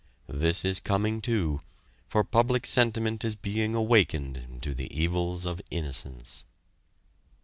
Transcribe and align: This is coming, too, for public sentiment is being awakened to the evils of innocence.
This 0.25 0.65
is 0.65 0.79
coming, 0.79 1.21
too, 1.21 1.61
for 2.07 2.23
public 2.23 2.65
sentiment 2.65 3.23
is 3.23 3.35
being 3.35 3.75
awakened 3.75 4.57
to 4.63 4.73
the 4.73 4.89
evils 4.99 5.45
of 5.45 5.61
innocence. 5.69 6.43